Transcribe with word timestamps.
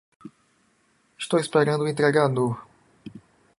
Estou 1.21 1.39
esperando 1.41 1.83
o 1.83 1.87
entregador. 1.93 2.53